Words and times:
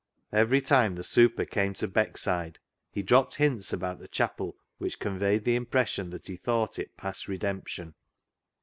Every 0.33 0.61
time 0.61 0.95
the" 0.95 1.03
super" 1.17 1.45
came 1.55 1.75
to 1.75 1.87
Beckside, 1.87 2.55
he 2.89 3.03
dropped 3.03 3.35
hints 3.35 3.71
about 3.71 3.99
the 3.99 4.07
chapel 4.07 4.55
which 4.79 4.99
con 4.99 5.19
veyed 5.19 5.43
the 5.43 5.55
impression 5.55 6.09
that 6.09 6.25
he 6.25 6.37
thought 6.37 6.79
it 6.79 6.97
past 6.97 7.27
redemption. 7.27 7.93